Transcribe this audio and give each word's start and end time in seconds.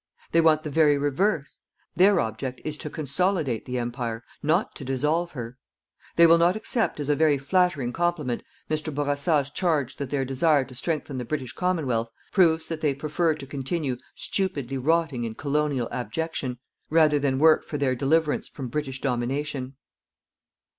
They 0.31 0.41
want 0.41 0.63
the 0.63 0.71
very 0.71 0.97
reverse: 0.97 1.61
their 1.95 2.19
object 2.19 2.59
is 2.65 2.75
TO 2.75 2.89
CONSOLIDATE 2.89 3.65
THE 3.65 3.77
EMPIRE, 3.77 4.23
not 4.41 4.73
TO 4.75 4.83
DISSOLVE 4.83 5.33
HER. 5.33 5.57
They 6.15 6.25
will 6.25 6.39
not 6.39 6.55
accept 6.55 6.99
as 6.99 7.07
a 7.07 7.15
very 7.15 7.37
flattering 7.37 7.93
compliment 7.93 8.41
Mr. 8.67 8.91
Bourassa's 8.91 9.51
charge 9.51 9.97
that 9.97 10.09
their 10.09 10.25
desire 10.25 10.65
to 10.65 10.73
strengthen 10.73 11.19
the 11.19 11.23
British 11.23 11.53
Commonwealth 11.53 12.09
proves 12.31 12.67
that 12.67 12.81
they 12.81 12.95
prefer 12.95 13.35
to 13.35 13.45
continue 13.45 13.95
stupidly 14.15 14.79
rotting 14.79 15.23
in 15.23 15.35
colonial 15.35 15.87
abjection 15.91 16.57
rather 16.89 17.19
than 17.19 17.37
work 17.37 17.63
for 17.63 17.77
their 17.77 17.93
deliverance 17.93 18.47
from 18.47 18.69
British 18.69 19.01
domination. 19.01 19.75